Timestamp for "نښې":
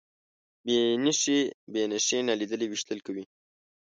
1.93-2.17